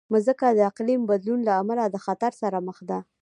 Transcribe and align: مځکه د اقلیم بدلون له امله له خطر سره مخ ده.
مځکه 0.13 0.47
د 0.51 0.59
اقلیم 0.69 1.01
بدلون 1.11 1.39
له 1.47 1.53
امله 1.61 1.85
له 1.93 1.99
خطر 2.05 2.31
سره 2.41 2.57
مخ 2.67 2.77
ده. 2.89 2.99